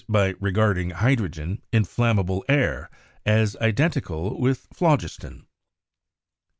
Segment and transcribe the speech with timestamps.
[0.09, 2.89] by regarding hydrogen, "inflammable air,"
[3.23, 5.45] as identical with phlogiston.